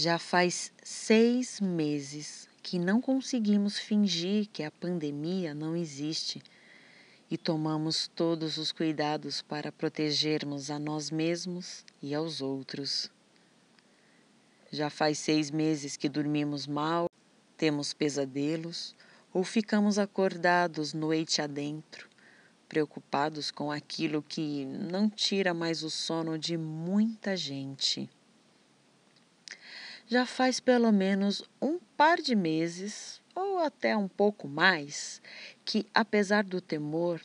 [0.00, 6.40] Já faz seis meses que não conseguimos fingir que a pandemia não existe
[7.28, 13.10] e tomamos todos os cuidados para protegermos a nós mesmos e aos outros.
[14.70, 17.10] Já faz seis meses que dormimos mal,
[17.56, 18.94] temos pesadelos
[19.34, 22.08] ou ficamos acordados noite adentro,
[22.68, 28.08] preocupados com aquilo que não tira mais o sono de muita gente.
[30.10, 35.20] Já faz pelo menos um par de meses, ou até um pouco mais,
[35.66, 37.20] que, apesar do temor,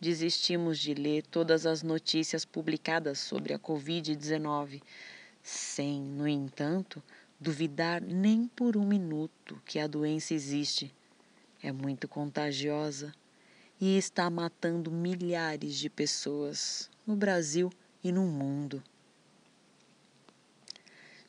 [0.00, 4.82] desistimos de ler todas as notícias publicadas sobre a Covid-19,
[5.40, 7.00] sem, no entanto,
[7.38, 10.92] duvidar nem por um minuto que a doença existe.
[11.62, 13.14] É muito contagiosa
[13.80, 17.70] e está matando milhares de pessoas no Brasil
[18.02, 18.82] e no mundo.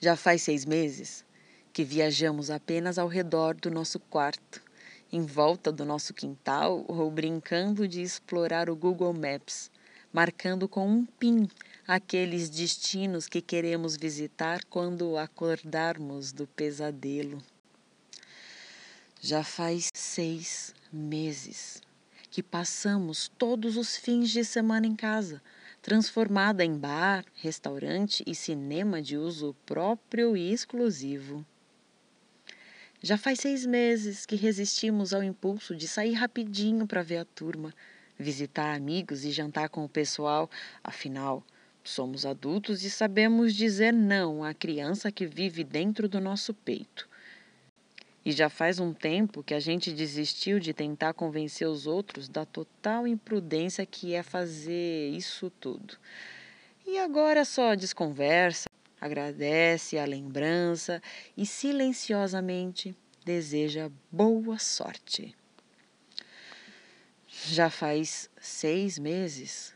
[0.08, 1.26] Já faz seis meses
[1.74, 4.64] que viajamos apenas ao redor do nosso quarto,
[5.12, 9.70] em volta do nosso quintal ou brincando de explorar o Google Maps,
[10.14, 11.50] marcando com um pin
[11.86, 17.44] aqueles destinos que queremos visitar quando acordarmos do pesadelo.
[19.20, 21.82] Já faz seis meses
[22.32, 25.42] que passamos todos os fins de semana em casa,
[25.82, 31.46] transformada em bar, restaurante e cinema de uso próprio e exclusivo.
[33.02, 37.74] Já faz seis meses que resistimos ao impulso de sair rapidinho para ver a turma,
[38.18, 40.50] visitar amigos e jantar com o pessoal,
[40.84, 41.44] afinal,
[41.84, 47.08] somos adultos e sabemos dizer não à criança que vive dentro do nosso peito.
[48.28, 52.46] E já faz um tempo que a gente desistiu de tentar convencer os outros da
[52.46, 55.98] total imprudência que é fazer isso tudo.
[56.86, 61.02] E agora só desconversa, agradece a lembrança
[61.38, 62.94] e silenciosamente
[63.24, 65.34] deseja boa sorte.
[67.46, 69.74] Já faz seis meses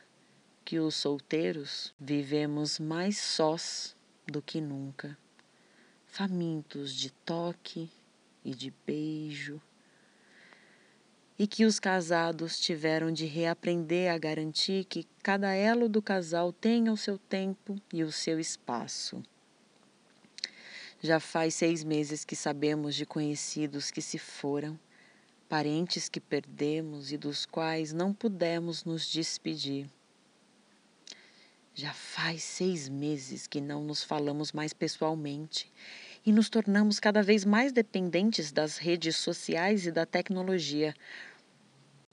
[0.66, 3.96] que os solteiros vivemos mais sós
[4.28, 5.18] do que nunca,
[6.06, 7.90] famintos de toque
[8.44, 9.62] e de beijo,
[11.38, 16.94] e que os casados tiveram de reaprender a garantir que cada elo do casal tenha
[16.94, 19.24] o seu tempo e o seu espaço.
[21.02, 24.80] Já faz seis meses que sabemos de conhecidos que se foram,
[25.50, 29.90] parentes que perdemos e dos quais não pudemos nos despedir.
[31.74, 35.72] Já faz seis meses que não nos falamos mais pessoalmente
[36.26, 40.94] e nos tornamos cada vez mais dependentes das redes sociais e da tecnologia.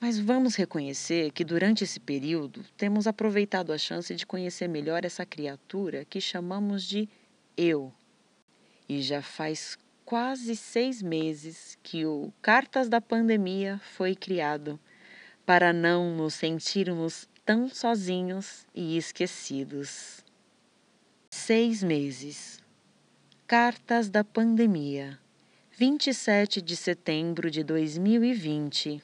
[0.01, 5.27] Mas vamos reconhecer que durante esse período temos aproveitado a chance de conhecer melhor essa
[5.27, 7.09] criatura que chamamos de
[7.57, 7.93] eu.
[8.89, 14.81] E já faz quase seis meses que o Cartas da Pandemia foi criado
[15.45, 20.25] para não nos sentirmos tão sozinhos e esquecidos.
[21.29, 22.63] Seis meses
[23.49, 25.19] Cartas da Pandemia,
[25.75, 29.03] 27 de setembro de 2020.